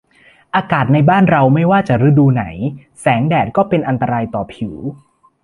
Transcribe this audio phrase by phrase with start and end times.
[0.55, 2.43] อากาศในบ้านเราไม่ว่าจะฤดูไหน
[3.01, 4.73] แสงแดดก็เป็นอันตรายต่อผิว